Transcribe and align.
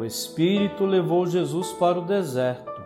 o 0.00 0.04
Espírito 0.04 0.86
levou 0.86 1.26
Jesus 1.26 1.74
para 1.74 1.98
o 1.98 2.06
deserto, 2.06 2.82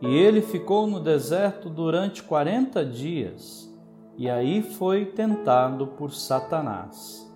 e 0.00 0.06
ele 0.06 0.40
ficou 0.40 0.86
no 0.86 0.98
deserto 0.98 1.68
durante 1.68 2.22
quarenta 2.22 2.82
dias, 2.82 3.70
e 4.16 4.30
aí 4.30 4.62
foi 4.62 5.04
tentado 5.04 5.88
por 5.88 6.10
Satanás. 6.10 7.30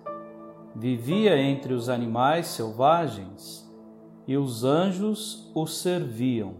Vivia 0.75 1.37
entre 1.37 1.75
os 1.75 1.89
animais 1.89 2.47
selvagens, 2.47 3.71
e 4.27 4.35
os 4.35 4.63
anjos 4.63 5.51
o 5.53 5.67
serviam. 5.67 6.55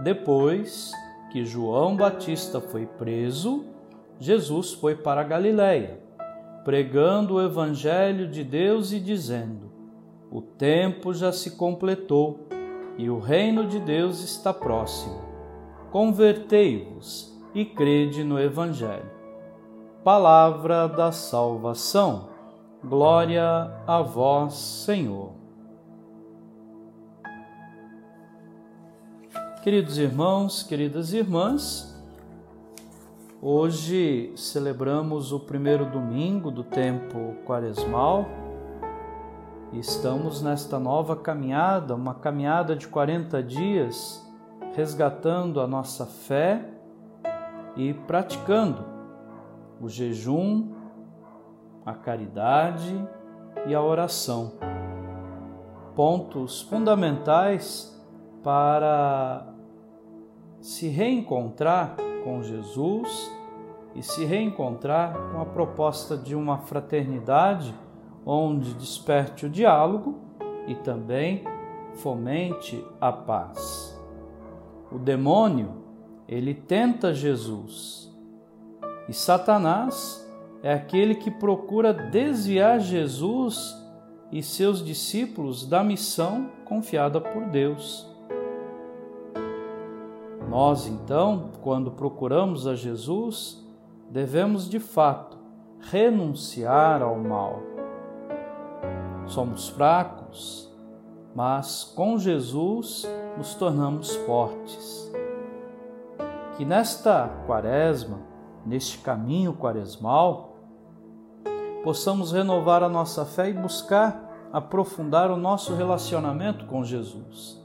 Depois 0.00 0.92
que 1.32 1.44
João 1.44 1.96
Batista 1.96 2.60
foi 2.60 2.86
preso, 2.86 3.64
Jesus 4.20 4.72
foi 4.72 4.94
para 4.94 5.24
Galiléia, 5.24 6.00
pregando 6.64 7.34
o 7.34 7.42
evangelho 7.42 8.28
de 8.28 8.44
Deus 8.44 8.92
e 8.92 9.00
dizendo: 9.00 9.71
o 10.32 10.40
tempo 10.40 11.12
já 11.12 11.30
se 11.30 11.50
completou 11.50 12.46
e 12.96 13.10
o 13.10 13.18
reino 13.18 13.66
de 13.66 13.78
Deus 13.78 14.24
está 14.24 14.52
próximo. 14.52 15.20
Convertei-vos 15.90 17.38
e 17.54 17.66
crede 17.66 18.24
no 18.24 18.40
Evangelho. 18.40 19.10
Palavra 20.02 20.88
da 20.88 21.12
salvação. 21.12 22.30
Glória 22.82 23.44
a 23.86 24.00
vós, 24.00 24.54
Senhor. 24.54 25.32
Queridos 29.62 29.98
irmãos, 29.98 30.62
queridas 30.62 31.12
irmãs, 31.12 31.94
hoje 33.40 34.32
celebramos 34.34 35.30
o 35.30 35.38
primeiro 35.38 35.84
domingo 35.84 36.50
do 36.50 36.64
tempo 36.64 37.36
quaresmal 37.44 38.41
estamos 39.78 40.42
nesta 40.42 40.78
nova 40.78 41.16
caminhada, 41.16 41.94
uma 41.94 42.14
caminhada 42.14 42.76
de 42.76 42.86
40 42.88 43.42
dias, 43.42 44.22
resgatando 44.74 45.60
a 45.60 45.66
nossa 45.66 46.04
fé 46.04 46.68
e 47.74 47.94
praticando 47.94 48.84
o 49.80 49.88
jejum, 49.88 50.72
a 51.86 51.94
caridade 51.94 53.08
e 53.66 53.74
a 53.74 53.80
oração. 53.80 54.52
Pontos 55.94 56.62
fundamentais 56.62 57.98
para 58.42 59.46
se 60.60 60.88
reencontrar 60.88 61.96
com 62.24 62.42
Jesus 62.42 63.30
e 63.94 64.02
se 64.02 64.24
reencontrar 64.24 65.14
com 65.32 65.40
a 65.40 65.46
proposta 65.46 66.16
de 66.16 66.34
uma 66.34 66.58
fraternidade 66.58 67.74
onde 68.24 68.74
desperte 68.74 69.46
o 69.46 69.50
diálogo 69.50 70.20
e 70.66 70.74
também 70.74 71.44
fomente 71.94 72.84
a 73.00 73.12
paz. 73.12 73.98
O 74.90 74.98
demônio, 74.98 75.82
ele 76.28 76.54
tenta 76.54 77.12
Jesus. 77.12 78.10
E 79.08 79.12
Satanás 79.12 80.26
é 80.62 80.72
aquele 80.72 81.14
que 81.14 81.30
procura 81.30 81.92
desviar 81.92 82.78
Jesus 82.80 83.76
e 84.30 84.42
seus 84.42 84.84
discípulos 84.84 85.66
da 85.66 85.82
missão 85.82 86.50
confiada 86.64 87.20
por 87.20 87.46
Deus. 87.46 88.08
Nós, 90.48 90.86
então, 90.86 91.50
quando 91.62 91.90
procuramos 91.90 92.66
a 92.66 92.74
Jesus, 92.74 93.66
devemos 94.10 94.68
de 94.68 94.78
fato 94.78 95.38
renunciar 95.80 97.02
ao 97.02 97.18
mal 97.18 97.71
Somos 99.26 99.68
fracos, 99.68 100.70
mas 101.34 101.84
com 101.96 102.18
Jesus 102.18 103.08
nos 103.36 103.54
tornamos 103.54 104.14
fortes. 104.16 105.10
Que 106.56 106.64
nesta 106.64 107.28
quaresma, 107.46 108.18
neste 108.66 108.98
caminho 108.98 109.54
quaresmal, 109.54 110.56
possamos 111.82 112.32
renovar 112.32 112.82
a 112.82 112.88
nossa 112.88 113.24
fé 113.24 113.48
e 113.48 113.54
buscar 113.54 114.30
aprofundar 114.52 115.30
o 115.30 115.36
nosso 115.36 115.74
relacionamento 115.74 116.66
com 116.66 116.84
Jesus, 116.84 117.58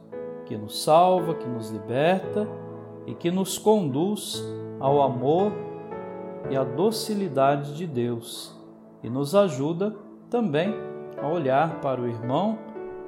que 0.46 0.58
nos 0.58 0.82
salva, 0.82 1.36
que 1.36 1.48
nos 1.48 1.70
liberta 1.70 2.48
e 3.06 3.14
que 3.14 3.30
nos 3.30 3.58
conduz 3.58 4.42
ao 4.80 5.02
amor 5.02 5.52
e 6.50 6.56
à 6.56 6.64
docilidade 6.64 7.76
de 7.76 7.86
Deus 7.86 8.56
e 9.04 9.10
nos 9.10 9.36
ajuda 9.36 9.94
também 10.30 10.74
a 10.74 10.97
olhar 11.26 11.80
para 11.82 12.02
o 12.02 12.08
irmão 12.08 12.58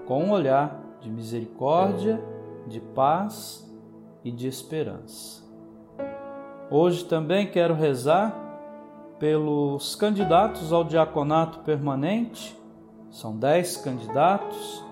com 0.06 0.24
um 0.24 0.31
olhar 0.31 0.80
de 1.02 1.09
misericórdia, 1.09 2.24
de 2.68 2.80
paz 2.80 3.70
e 4.24 4.31
de 4.31 4.47
esperança. 4.47 5.44
Hoje 6.72 7.06
também 7.06 7.50
quero 7.50 7.74
rezar 7.74 8.36
pelos 9.18 9.96
candidatos 9.96 10.72
ao 10.72 10.84
diaconato 10.84 11.59
permanente, 11.59 12.58
são 13.09 13.36
dez 13.36 13.78
candidatos, 13.78 14.84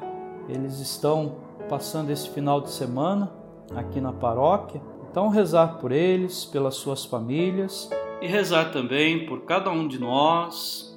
eles 0.50 0.80
estão 0.80 1.36
passando 1.70 2.10
esse 2.10 2.30
final 2.30 2.62
de 2.62 2.72
semana 2.72 3.32
aqui 3.76 4.02
na 4.02 4.12
paróquia. 4.12 4.82
Então, 5.10 5.30
rezar 5.30 5.78
por 5.80 5.92
eles, 5.92 6.46
pelas 6.46 6.76
suas 6.76 7.06
famílias 7.06 7.90
e 8.22 8.28
rezar 8.28 8.72
também 8.72 9.26
por 9.26 9.42
cada 9.42 9.70
um 9.70 9.88
de 9.88 10.00
nós, 10.00 10.97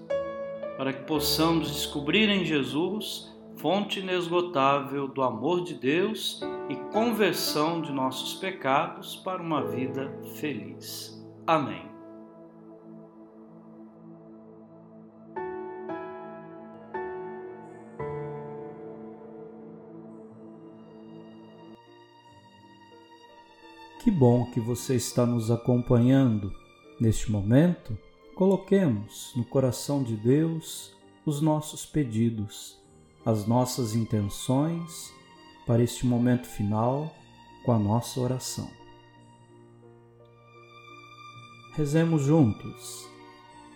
para 0.80 0.94
que 0.94 1.02
possamos 1.02 1.70
descobrir 1.70 2.30
em 2.30 2.42
Jesus 2.42 3.30
fonte 3.58 4.00
inesgotável 4.00 5.06
do 5.06 5.20
amor 5.20 5.62
de 5.62 5.74
Deus 5.74 6.40
e 6.70 6.76
conversão 6.90 7.82
de 7.82 7.92
nossos 7.92 8.40
pecados 8.40 9.14
para 9.16 9.42
uma 9.42 9.62
vida 9.62 10.10
feliz. 10.36 11.22
Amém. 11.46 11.84
Que 24.02 24.10
bom 24.10 24.50
que 24.50 24.60
você 24.60 24.94
está 24.94 25.26
nos 25.26 25.50
acompanhando 25.50 26.50
neste 26.98 27.30
momento 27.30 27.98
Coloquemos 28.40 29.32
no 29.36 29.44
coração 29.44 30.02
de 30.02 30.16
Deus 30.16 30.96
os 31.26 31.42
nossos 31.42 31.84
pedidos, 31.84 32.80
as 33.22 33.46
nossas 33.46 33.94
intenções 33.94 35.12
para 35.66 35.82
este 35.82 36.06
momento 36.06 36.46
final 36.46 37.14
com 37.62 37.70
a 37.70 37.78
nossa 37.78 38.18
oração. 38.18 38.70
Rezemos 41.74 42.22
juntos. 42.22 43.06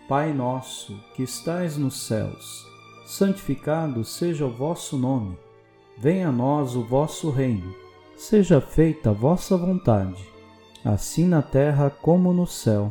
Pai 0.09 0.33
nosso 0.33 0.99
que 1.15 1.25
estais 1.25 1.77
nos 1.77 2.01
céus, 2.07 2.67
santificado 3.05 4.03
seja 4.03 4.47
o 4.47 4.51
vosso 4.51 4.97
nome. 4.97 5.37
Venha 5.99 6.31
a 6.31 6.33
nós 6.33 6.75
o 6.75 6.83
vosso 6.83 7.29
reino. 7.29 7.75
Seja 8.17 8.63
feita 8.63 9.11
a 9.11 9.13
vossa 9.13 9.59
vontade, 9.59 10.27
assim 10.83 11.29
na 11.29 11.43
terra 11.43 11.91
como 11.91 12.33
no 12.33 12.47
céu. 12.47 12.91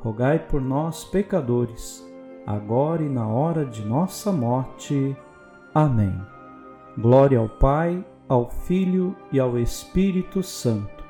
rogai 0.00 0.38
por 0.38 0.60
nós, 0.60 1.04
pecadores, 1.04 2.06
agora 2.46 3.02
e 3.02 3.08
na 3.08 3.26
hora 3.26 3.64
de 3.64 3.84
nossa 3.84 4.30
morte. 4.32 5.16
Amém. 5.74 6.14
Glória 6.96 7.38
ao 7.38 7.48
Pai, 7.48 8.04
ao 8.28 8.50
Filho 8.50 9.14
e 9.32 9.40
ao 9.40 9.58
Espírito 9.58 10.42
Santo, 10.42 11.04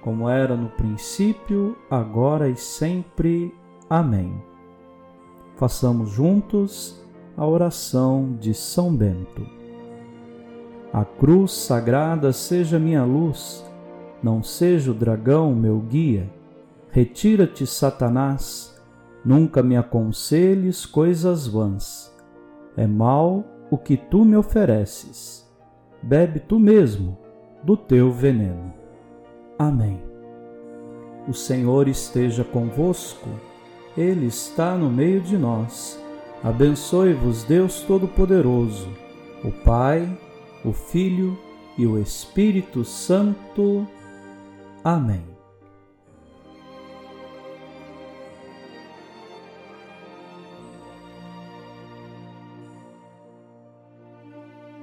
como 0.00 0.28
era 0.28 0.56
no 0.56 0.68
princípio, 0.70 1.76
agora 1.90 2.48
e 2.48 2.56
sempre. 2.56 3.54
Amém. 3.88 4.42
Façamos 5.56 6.10
juntos 6.10 7.04
a 7.36 7.46
oração 7.46 8.36
de 8.38 8.54
São 8.54 8.94
Bento. 8.94 9.46
A 10.92 11.04
cruz 11.04 11.52
sagrada 11.52 12.32
seja 12.32 12.78
minha 12.78 13.04
luz, 13.04 13.64
não 14.22 14.42
seja 14.42 14.90
o 14.90 14.94
dragão 14.94 15.54
meu 15.54 15.78
guia. 15.78 16.37
Retira-te, 16.90 17.66
Satanás, 17.66 18.80
nunca 19.24 19.62
me 19.62 19.76
aconselhes 19.76 20.86
coisas 20.86 21.46
vãs. 21.46 22.14
É 22.76 22.86
mal 22.86 23.44
o 23.70 23.76
que 23.76 23.96
tu 23.96 24.24
me 24.24 24.36
ofereces 24.36 25.48
bebe 26.02 26.40
tu 26.40 26.58
mesmo 26.58 27.18
do 27.62 27.76
teu 27.76 28.12
veneno. 28.12 28.72
Amém. 29.58 30.00
O 31.26 31.34
Senhor 31.34 31.88
esteja 31.88 32.44
convosco, 32.44 33.28
Ele 33.96 34.26
está 34.26 34.76
no 34.76 34.88
meio 34.88 35.20
de 35.20 35.36
nós. 35.36 36.02
Abençoe-vos, 36.42 37.42
Deus 37.44 37.82
Todo-Poderoso, 37.82 38.88
o 39.44 39.50
Pai, 39.50 40.08
o 40.64 40.72
Filho 40.72 41.36
e 41.76 41.84
o 41.84 41.98
Espírito 41.98 42.84
Santo. 42.84 43.86
Amém. 44.84 45.37